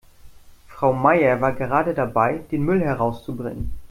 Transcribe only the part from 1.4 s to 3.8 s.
war gerade dabei, den Müll herauszubringen.